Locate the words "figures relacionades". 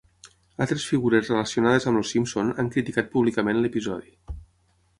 0.91-1.85